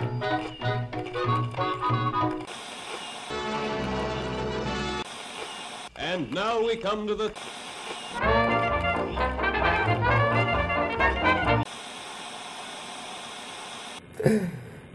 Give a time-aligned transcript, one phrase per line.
[0.00, 0.08] And
[6.32, 7.28] now we come to the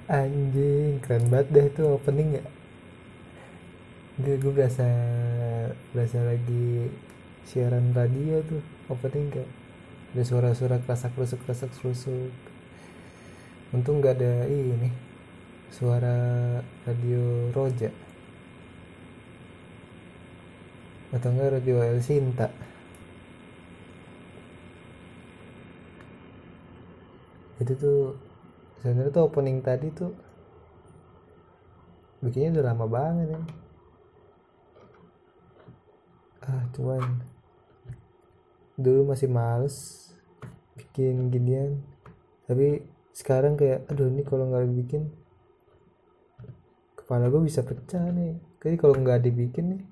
[0.10, 2.46] anjing keren banget deh itu opening ya.
[4.26, 4.90] Gue gue berasa
[5.94, 6.90] berasa lagi
[7.46, 9.54] siaran radio tuh opening kayak
[10.18, 12.34] ada suara-suara kerasak kerusuk kerasak kerusuk
[13.76, 14.88] untung nggak ada ini
[15.68, 16.16] suara
[16.88, 17.92] radio Roja.
[21.12, 22.48] Atau enggak radio El Sinta?
[27.60, 28.00] Itu tuh
[28.80, 30.16] sebenarnya tuh opening tadi tuh
[32.24, 33.42] bikinnya udah lama banget ya.
[36.48, 37.04] Ah cuman
[38.80, 40.08] dulu masih males
[40.76, 41.80] bikin ginian
[42.48, 45.08] tapi sekarang kayak aduh ini kalau nggak dibikin
[47.00, 48.36] kepala gue bisa pecah nih.
[48.60, 49.84] Jadi kalau nggak dibikin nih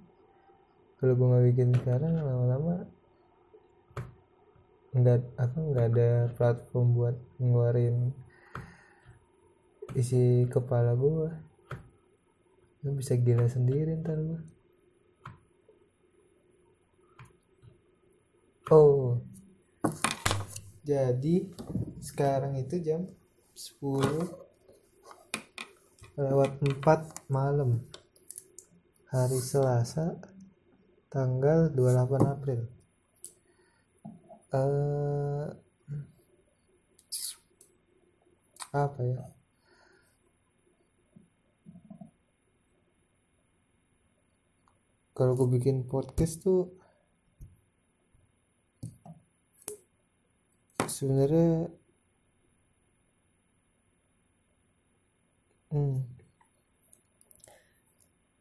[1.03, 2.87] kalau gue nggak bikin sekarang lama-lama
[4.95, 8.15] nggak apa nggak ada platform buat ngeluarin
[9.99, 11.27] isi kepala gue
[12.87, 14.41] gue bisa gila sendiri ntar gue
[18.71, 19.19] oh
[20.87, 21.51] jadi
[21.99, 23.11] sekarang itu jam
[23.53, 24.01] 10
[26.17, 27.85] lewat 4 malam.
[29.13, 30.17] Hari Selasa
[31.13, 32.65] tanggal 28 April.
[34.53, 35.45] Eh
[38.73, 39.21] apa ya?
[45.13, 46.73] Kalau gue bikin podcast tuh
[50.89, 51.69] sebenarnya
[55.73, 55.97] hmm,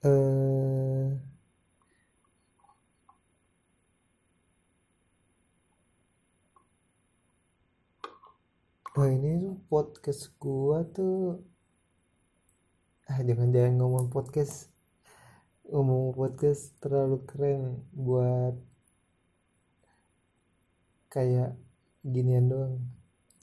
[0.04, 1.08] eh
[8.98, 11.40] oh ini tuh podcast gua tuh.
[13.08, 14.68] Ah jangan-jangan ngomong podcast.
[15.72, 17.60] Ngomong podcast terlalu keren
[17.96, 18.54] buat
[21.08, 21.56] kayak
[22.04, 22.76] ginian doang.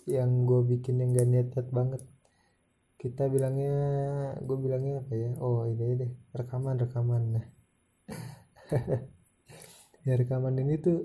[0.05, 2.01] Yang gue bikin yang gak niat niat banget
[3.01, 3.71] kita bilangnya
[4.47, 5.29] gue bilangnya apa ya?
[5.45, 7.21] Oh ini deh rekaman rekaman.
[7.35, 7.45] Nah.
[10.07, 10.97] Ya rekaman ini tuh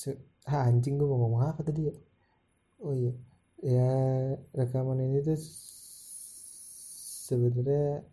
[0.00, 0.20] se-
[0.52, 1.94] ah, anjing gue mau ngomong apa tadi ya?
[2.84, 3.12] Oh iya.
[3.74, 3.88] Ya
[4.58, 5.38] rekaman ini tuh
[7.26, 8.04] sebenarnya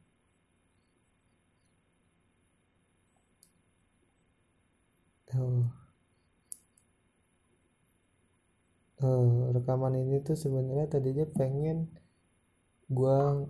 [5.36, 5.81] oh
[9.02, 11.90] Eh, rekaman ini tuh sebenarnya tadinya pengen
[12.86, 13.50] gua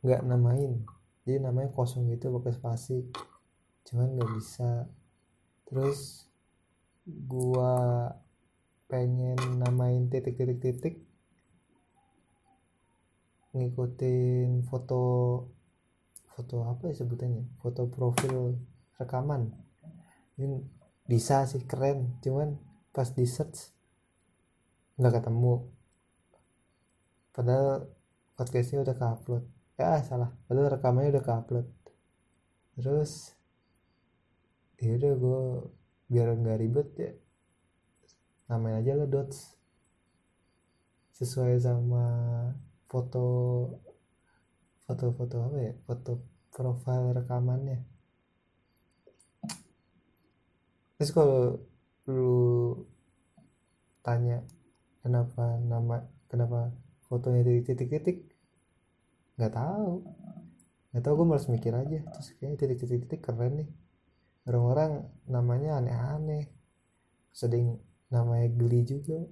[0.00, 0.80] nggak namain.
[1.28, 3.04] Jadi namanya kosong gitu pakai spasi.
[3.84, 4.88] Cuman nggak bisa.
[5.68, 6.24] Terus
[7.04, 8.08] gua
[8.88, 10.94] pengen namain titik-titik titik
[13.52, 15.02] ngikutin foto
[16.32, 17.44] foto apa ya sebutannya?
[17.60, 18.56] Foto profil
[18.96, 19.52] rekaman.
[20.40, 20.64] Ini
[21.04, 22.16] bisa sih keren.
[22.24, 22.56] Cuman
[22.96, 23.75] pas di search
[24.96, 25.54] nggak ketemu.
[27.36, 27.88] Padahal
[28.36, 29.44] podcastnya udah ke-upload.
[29.76, 30.32] Ya salah.
[30.48, 31.66] Padahal rekamannya udah ke-upload.
[32.76, 33.36] Terus
[34.80, 35.42] ya udah gue
[36.12, 37.12] biar nggak ribet ya
[38.46, 39.58] namain aja lah dots.
[41.16, 42.04] Sesuai sama
[42.86, 43.26] foto
[44.86, 45.74] foto-foto apa ya?
[45.82, 46.22] Foto
[46.54, 47.82] profil rekamannya.
[50.96, 51.60] Terus kalau
[52.08, 52.86] lu
[54.00, 54.40] tanya
[55.06, 56.74] kenapa nama kenapa
[57.06, 58.26] fotonya titik-titik-titik
[59.38, 60.02] nggak tahu.
[60.90, 62.02] Nggak tahu gue malas mikir aja.
[62.02, 63.70] Terus kayaknya titik-titik-titik keren nih.
[64.50, 66.50] Orang-orang namanya aneh-aneh.
[67.30, 67.78] Sedang
[68.10, 69.22] namanya geli juga.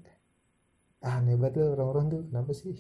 [1.03, 2.23] Ah aneh banget loh orang-orang tuh.
[2.31, 2.77] Kenapa sih?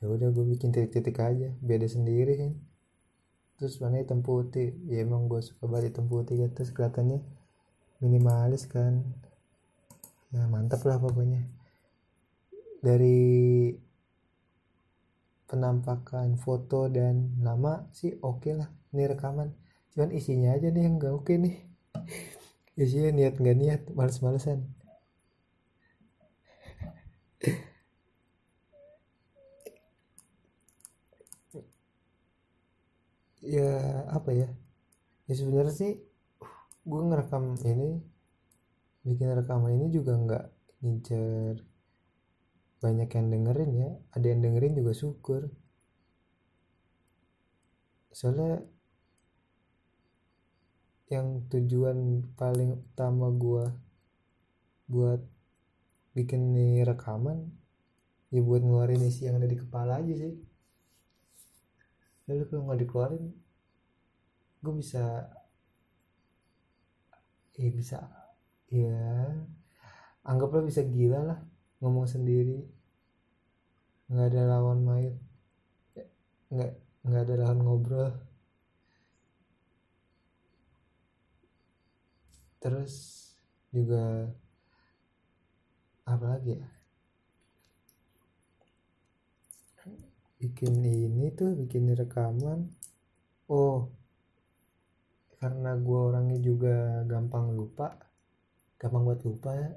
[0.00, 1.54] Ya udah gue bikin titik-titik aja.
[1.60, 2.52] Beda sendiri kan?
[3.60, 4.74] Terus mana hitam putih.
[4.88, 6.50] Ya emang gue suka banget hitam putih kan?
[6.56, 7.20] Terus kelihatannya
[8.00, 9.04] minimalis kan
[10.34, 11.40] ya mantap lah pokoknya.
[12.80, 13.18] Dari
[15.48, 17.14] penampakan foto dan
[17.46, 19.48] nama sih oke okay lah ini rekaman.
[19.92, 21.54] Cuman isinya aja nih yang gak oke okay nih.
[22.84, 24.58] Isinya niat nggak niat males-malesan.
[33.54, 33.68] Ya
[34.16, 34.48] apa ya?
[35.28, 35.92] Ya sebenarnya sih
[36.90, 37.90] gue ngerekam ini
[39.06, 40.44] bikin rekaman ini juga nggak
[40.84, 41.54] ngincer
[42.80, 43.90] banyak yang dengerin ya.
[44.16, 45.42] Ada yang dengerin juga syukur.
[48.10, 48.64] Soalnya
[51.10, 53.74] yang tujuan paling utama gua
[54.90, 55.22] buat
[56.14, 57.50] bikin nih rekaman
[58.30, 60.34] ya buat ngeluarin isi yang ada di kepala aja sih.
[62.30, 63.24] Lalu kalau nggak dikeluarin
[64.60, 65.04] gue bisa
[67.56, 67.98] ya bisa
[68.70, 69.02] ya
[70.22, 71.38] anggaplah bisa gila lah
[71.82, 72.62] ngomong sendiri.
[74.10, 75.14] Nggak ada lawan main.
[76.54, 76.72] Nggak
[77.06, 78.10] nggak ada lawan ngobrol.
[82.62, 82.94] Terus
[83.74, 84.30] juga
[86.06, 86.68] apa lagi ya?
[90.40, 92.70] Bikin ini tuh bikin rekaman.
[93.50, 93.90] Oh
[95.40, 98.09] karena gue orangnya juga gampang lupa
[98.80, 99.70] gampang buat lupa ya.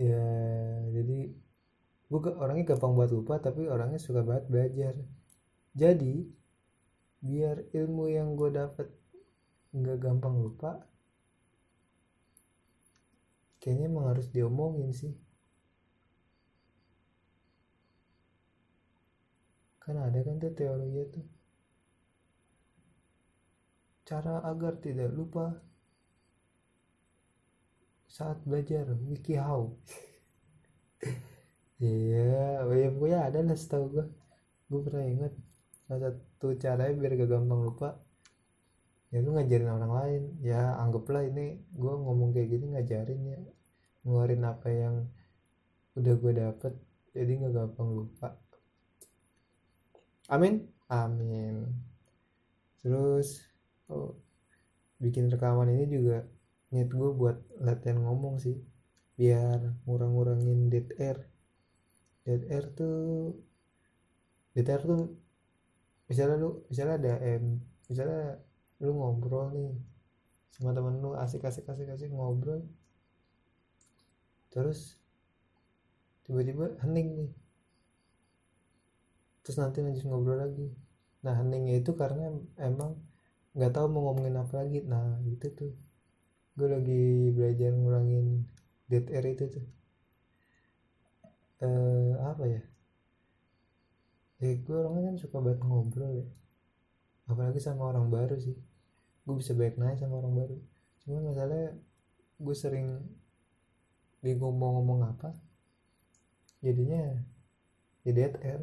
[0.00, 0.24] Ya
[0.96, 1.18] jadi
[2.10, 4.94] gue orangnya gampang buat lupa tapi orangnya suka banget belajar.
[5.72, 6.14] Jadi
[7.20, 8.88] biar ilmu yang gue dapet
[9.76, 10.70] nggak gampang lupa
[13.60, 15.12] kayaknya emang harus diomongin sih.
[19.80, 21.26] Kan ada kan tuh teorinya tuh.
[24.08, 25.69] Cara agar tidak lupa
[28.20, 29.72] saat belajar wiki how
[31.80, 34.06] iya yeah, ya ada lah setahu gue
[34.68, 35.32] gue pernah ingat
[35.90, 37.98] salah satu caranya biar gak gampang lupa.
[39.10, 40.22] Ya lu ngajarin orang lain.
[40.38, 43.38] Ya anggaplah ini gue ngomong kayak gini ngajarin ya.
[44.06, 44.94] Ngeluarin apa yang
[45.98, 46.72] udah gue dapet
[47.10, 48.38] jadi nggak gampang lupa.
[50.30, 50.70] Amin?
[50.86, 51.66] Amin.
[52.78, 53.42] Terus
[53.90, 54.14] oh,
[55.02, 56.22] bikin rekaman ini juga
[56.70, 58.56] niat gue buat latihan ngomong sih
[59.18, 61.18] biar ngurang-ngurangin dead air.
[62.24, 63.34] Dead air tuh
[64.54, 65.02] dead air tuh
[66.08, 68.42] misalnya lu misalnya ada M misalnya
[68.82, 69.70] lu ngobrol nih
[70.50, 72.62] sama temen lu asik asik asik asik ngobrol.
[74.50, 74.98] Terus
[76.26, 77.30] tiba-tiba hening nih.
[79.42, 80.70] Terus nanti lanjut ngobrol lagi.
[81.26, 82.94] Nah heningnya itu karena emang
[83.58, 84.80] nggak tahu mau ngomongin apa lagi.
[84.86, 85.72] Nah gitu tuh
[86.60, 88.44] gue lagi belajar ngurangin
[88.84, 89.66] dead air itu tuh.
[91.64, 92.60] Eh apa ya?
[94.44, 96.28] Ya gue orangnya kan suka banget ngobrol ya.
[97.32, 98.60] Apalagi sama orang baru sih.
[99.24, 100.56] Gue bisa baik naik sama orang baru.
[101.00, 101.80] Cuma masalahnya
[102.36, 103.08] gue sering
[104.20, 105.32] bingung mau ngomong apa
[106.60, 107.24] jadinya
[108.04, 108.60] ya dead air.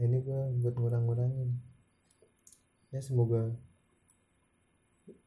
[0.00, 1.60] Ini gue buat ngurang-ngurangin.
[2.88, 3.52] Ya semoga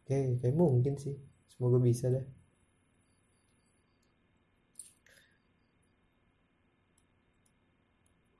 [0.09, 1.13] kayak kayak mungkin sih
[1.61, 2.25] semoga bisa deh.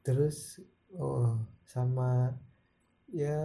[0.02, 0.58] Terus
[0.98, 2.34] oh sama
[3.14, 3.38] ya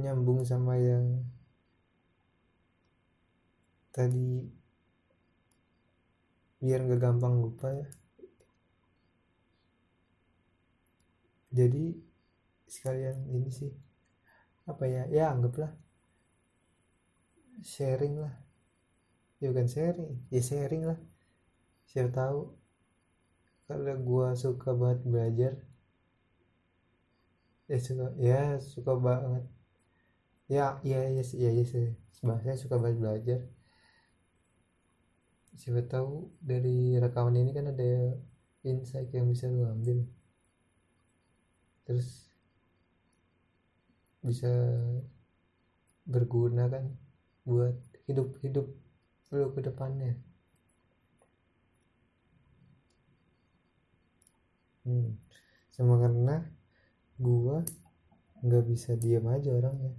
[0.00, 1.06] nyambung sama yang
[3.94, 4.50] tadi.
[6.62, 7.86] Biar nggak gampang lupa ya.
[11.54, 11.84] Jadi
[12.66, 13.72] sekalian ini sih.
[14.70, 15.02] Apa ya?
[15.10, 15.72] Ya anggaplah.
[17.64, 18.43] Sharing lah
[19.42, 20.98] ya kan sharing ya sharing lah.
[21.88, 22.40] Siapa tahu
[23.66, 25.52] karena gue suka banget belajar.
[27.70, 28.40] Ya suka ya
[28.72, 29.44] suka banget.
[30.48, 31.82] Ya ya ya ya ya, ya,
[32.26, 33.40] bahasanya suka banget belajar.
[35.60, 37.90] Siapa tahu dari rekaman ini kan ada
[38.70, 39.98] insight yang bisa lu ambil.
[41.84, 42.08] Terus
[44.24, 44.48] bisa
[46.08, 46.84] berguna kan
[47.48, 47.76] buat
[48.08, 48.66] hidup hidup
[49.34, 50.14] 10 ke depannya.
[54.86, 55.18] Hmm.
[55.74, 56.46] Sama karena
[57.18, 57.66] gua
[58.46, 59.90] nggak bisa diam aja orangnya.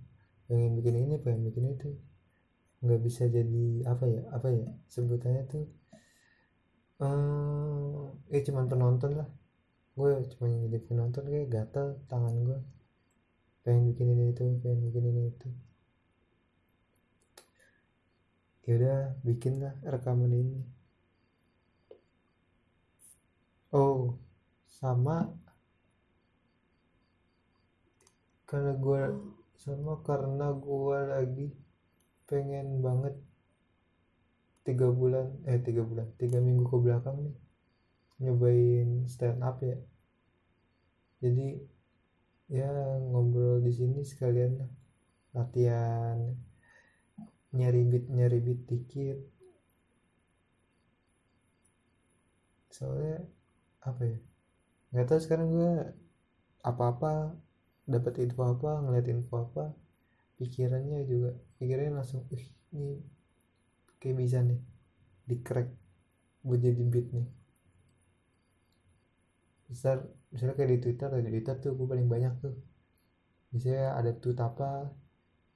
[0.48, 1.90] Pengen bikin ini, pengen bikin itu.
[2.80, 4.22] Nggak bisa jadi apa ya?
[4.32, 4.68] Apa ya?
[4.88, 5.66] Sebutannya tuh
[6.96, 9.28] Uh, eh ya cuman penonton lah
[10.00, 12.60] gue cuma jadi penonton kayak gatal tangan gue
[13.68, 15.50] pengen bikin ini itu pengen bikin ini itu
[18.66, 20.60] ya udah bikin lah rekaman ini.
[23.72, 24.18] Oh
[24.78, 25.18] sama
[28.50, 29.02] karena gue
[29.64, 31.48] sama karena gue lagi
[32.30, 33.16] pengen banget
[34.66, 37.36] tiga bulan eh tiga bulan tiga minggu ke belakang nih
[38.22, 39.78] nyobain stand up ya.
[41.22, 41.48] Jadi
[42.58, 42.70] ya
[43.10, 44.54] ngobrol di sini sekalian
[45.36, 46.18] latihan
[47.56, 49.20] nyari beat dikit.
[52.70, 53.24] Soalnya
[53.86, 54.20] apa ya
[54.92, 55.74] nggak tahu sekarang gue
[56.64, 57.36] apa-apa
[57.86, 59.76] dapat info apa ngeliat info apa
[60.42, 63.00] pikirannya juga pikirannya langsung ih ini
[64.02, 64.60] kayak bisa nih
[65.26, 65.70] di crack
[66.46, 67.28] buat jadi beat nih.
[69.66, 72.56] Besar misalnya kayak di twitter di twitter tuh gue paling banyak tuh.
[73.56, 74.92] Misalnya ada tweet apa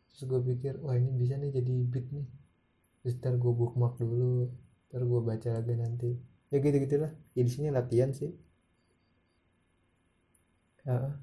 [0.09, 2.27] terus gue pikir wah ini bisa nih jadi beat nih.
[3.01, 4.31] Terus ntar gue bookmark dulu
[4.89, 6.09] ntar gue baca lagi nanti.
[6.51, 8.31] Ya gitu gitulah ya di sini latihan sih.
[10.85, 11.19] Heeh.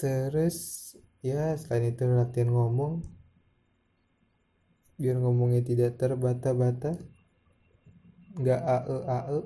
[0.00, 0.58] terus
[1.28, 2.92] ya selain itu latihan ngomong
[5.00, 6.90] biar ngomongnya tidak terbata-bata
[8.40, 9.38] nggak ae ae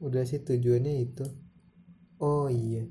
[0.00, 1.26] udah sih tujuannya itu.
[2.24, 2.88] Oh iya.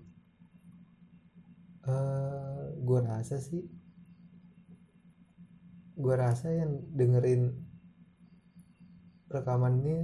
[1.89, 3.65] Eh gua rasa sih
[5.97, 7.51] gua rasa yang dengerin
[9.29, 9.97] rekaman ini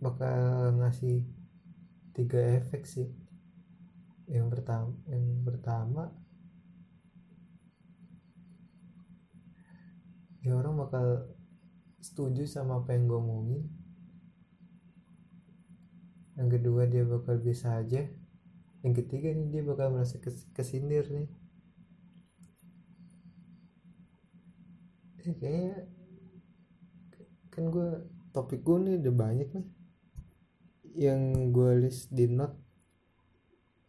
[0.00, 1.24] bakal ngasih
[2.16, 3.08] tiga efek sih.
[4.24, 6.04] Yang pertama yang pertama
[10.44, 11.28] ya orang bakal
[12.06, 13.62] setuju sama apa yang gue omongin.
[16.38, 18.02] Yang kedua dia bakal biasa aja.
[18.84, 21.28] Yang ketiga nih dia bakal merasa kes- kesindir nih.
[25.26, 25.74] Eh, kayaknya
[27.52, 27.88] kan gue
[28.34, 29.66] topik gue nih udah banyak nih.
[31.04, 31.20] Yang
[31.54, 32.56] gue list di note.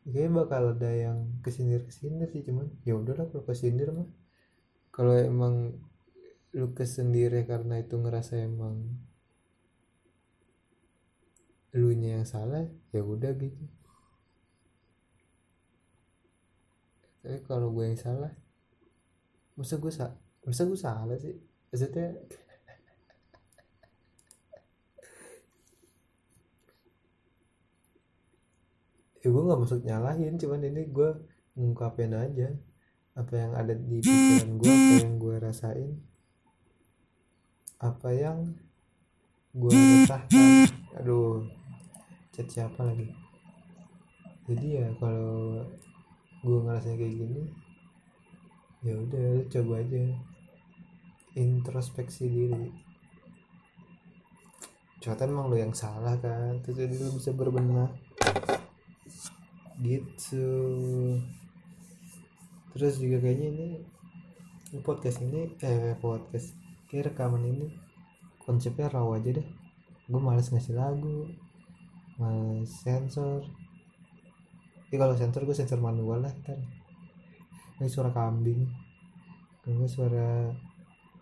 [0.05, 4.07] Kayaknya bakal ada yang kesindir kesindir sih cuman ya udahlah kalau kesindir mah.
[4.95, 5.55] Kalau emang
[6.55, 8.95] lu kesendiri karena itu ngerasa emang
[11.75, 12.63] lu nya yang salah
[12.95, 13.67] ya udah gitu.
[17.19, 18.31] Tapi kalau gue yang salah
[19.59, 20.15] masa gue sa
[20.47, 21.35] masa gue salah sih?
[21.75, 22.15] Maksudnya
[29.19, 31.19] ya gue nggak maksud nyalahin cuman ini gue
[31.59, 32.55] ngungkapin aja
[33.15, 36.14] apa yang ada di pikiran gue apa yang gue rasain
[37.79, 38.55] apa yang
[39.55, 41.43] gue resahkan aduh
[42.35, 43.07] chat siapa lagi?
[44.45, 45.63] Jadi ya kalau
[46.45, 47.43] gue ngerasain kayak gini
[48.85, 50.03] ya udah lu coba aja.
[51.35, 52.71] Introspeksi diri.
[55.01, 56.63] Ternyata emang lo yang salah kan?
[56.63, 57.91] Terus jadi lu bisa berbenah.
[59.81, 60.47] Gitu.
[62.71, 63.67] Terus juga kayaknya ini
[64.83, 66.51] podcast ini eh podcast
[66.87, 67.67] kayak rekaman ini.
[68.45, 69.47] Konsepnya raw aja deh.
[70.05, 71.29] Gue males ngasih lagu
[72.21, 73.41] males sensor.
[74.93, 76.59] Ya kalau sensor gue sensor manual lah ntar.
[77.81, 78.69] Ini suara kambing.
[79.65, 80.53] Nggak suara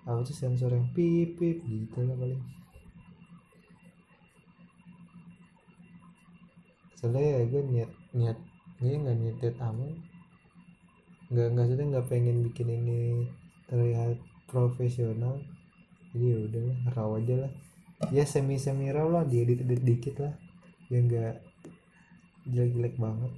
[0.04, 2.44] apa tuh sensor yang pip pip gitu lah paling.
[7.00, 8.38] Soalnya ya gue niat niat
[8.84, 9.92] ini nggak niat niat aman
[11.34, 13.26] nggak nggak sudah nggak pengen bikin ini
[13.66, 15.40] terlihat profesional
[16.14, 17.52] jadi ya udah raw aja lah.
[18.14, 20.34] Ya semi semi raw lah diedit edit dikit lah.
[20.94, 21.36] Ya nggak
[22.54, 23.34] jelek jelek banget.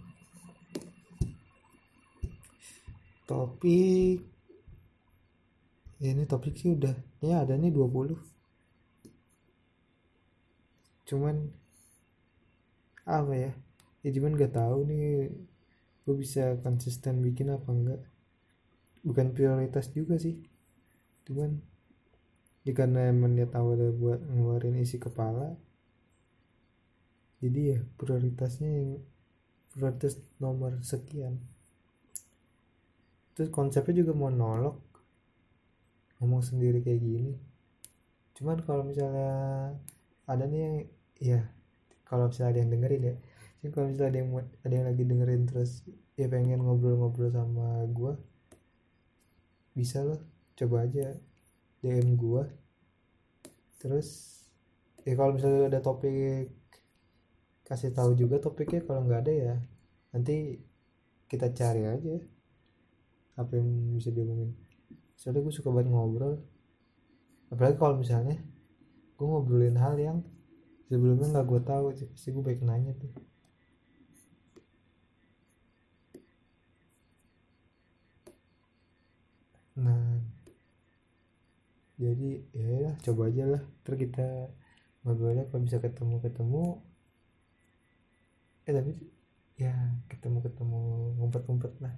[3.26, 4.20] Topik
[5.96, 6.92] ya ini topik sih udah
[7.24, 8.20] ya ada nih 20
[11.06, 11.36] cuman
[13.06, 13.52] apa ya?
[14.02, 15.30] Ya cuman gak tahu nih
[16.06, 18.02] gue bisa konsisten bikin apa enggak
[19.06, 20.42] bukan prioritas juga sih.
[21.30, 21.62] Cuman
[22.74, 25.54] karena emang niat awalnya buat ngeluarin isi kepala
[27.46, 28.90] jadi ya prioritasnya yang
[29.70, 31.44] prioritas nomor sekian.
[33.36, 34.80] Terus konsepnya juga monolog
[36.18, 37.34] ngomong sendiri kayak gini.
[38.40, 39.30] Cuman kalau misalnya
[40.26, 40.76] ada nih yang
[41.20, 41.40] ya
[42.08, 43.16] kalau misalnya ada yang dengerin ya.
[43.62, 44.30] Jadi kalau misalnya ada yang
[44.66, 45.72] ada yang lagi dengerin terus
[46.16, 48.16] ya pengen ngobrol-ngobrol sama gua
[49.76, 50.24] bisa loh
[50.56, 51.20] coba aja
[51.86, 52.50] DM gua.
[53.78, 54.42] Terus
[55.06, 56.50] ya kalau misalnya ada topik
[57.62, 59.56] kasih tahu juga topiknya kalau nggak ada ya
[60.14, 60.58] nanti
[61.30, 62.18] kita cari aja
[63.38, 64.58] apa yang bisa diomongin.
[65.14, 66.42] Soalnya gue suka banget ngobrol.
[67.54, 68.42] Apalagi kalau misalnya
[69.16, 70.18] gue ngobrolin hal yang
[70.90, 71.86] sebelumnya nggak gue tahu
[72.22, 73.12] sih gue baik nanya tuh
[79.76, 80.16] nah
[81.96, 83.64] jadi ya coba aja lah.
[83.88, 84.28] Terus kita
[85.08, 86.64] ngobrolnya kalau bisa ketemu ketemu
[88.66, 88.92] eh tapi
[89.56, 89.72] ya
[90.12, 90.82] ketemu ketemu
[91.20, 91.96] ngumpet ngumpet lah.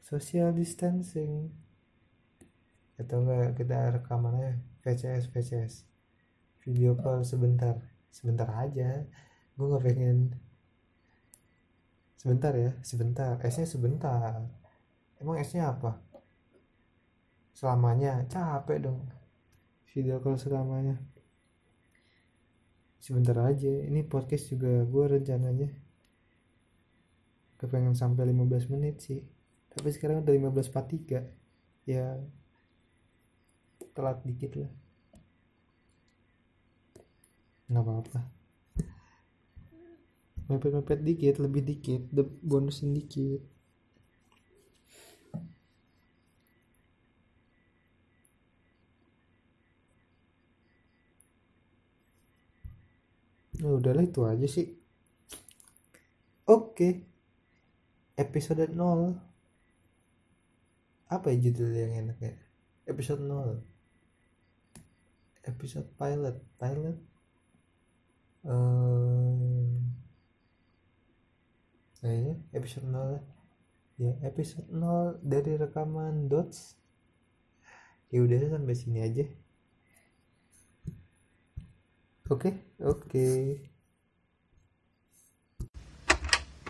[0.00, 1.52] Social distancing.
[2.96, 5.74] Atau enggak kita rekaman aja VCS VCS
[6.64, 7.76] video call sebentar.
[8.08, 9.04] Sebentar aja.
[9.54, 10.18] Gue nggak pengen.
[12.16, 13.36] Sebentar ya sebentar.
[13.44, 14.40] S nya sebentar.
[15.20, 16.00] Emang S nya apa?
[17.52, 18.24] Selamanya.
[18.32, 19.17] Capek dong
[19.92, 21.00] video call selamanya.
[22.98, 25.70] Sebentar aja ini podcast juga gue rencananya
[27.58, 29.24] kepengen sampai 15 menit sih.
[29.72, 32.20] Tapi sekarang udah 15.43 ya
[33.96, 34.72] telat dikit lah.
[37.68, 38.20] Nggak apa-apa.
[40.48, 42.02] Mepet-mepet dikit lebih dikit
[42.40, 43.57] bonusin dikit
[53.58, 54.78] Nah, udahlah itu aja sih.
[56.46, 57.02] Oke.
[58.14, 59.18] Episode 0.
[61.10, 62.34] Apa ya judul yang enak ya?
[62.86, 63.58] Episode 0.
[65.42, 66.36] Episode pilot.
[66.54, 66.98] Pilot.
[68.46, 69.90] Ehm,
[71.98, 73.24] kayaknya episode 0 lah.
[73.98, 76.78] Ya, episode 0 dari rekaman Dots.
[78.14, 79.26] Ya udah sampai sini aja.
[82.30, 83.24] Oke, oke.